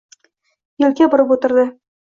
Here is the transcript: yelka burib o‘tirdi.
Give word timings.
yelka 0.85 1.11
burib 1.15 1.37
o‘tirdi. 1.37 1.71